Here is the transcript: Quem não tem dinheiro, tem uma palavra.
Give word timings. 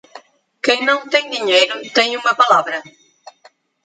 Quem 0.65 0.83
não 0.83 1.07
tem 1.07 1.29
dinheiro, 1.29 1.79
tem 1.93 2.17
uma 2.17 2.33
palavra. 2.33 2.81